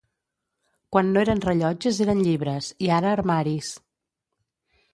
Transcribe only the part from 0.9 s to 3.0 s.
Quan no eren rellotges eren llibres, i